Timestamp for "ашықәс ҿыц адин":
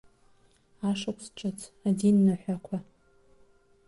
0.89-2.17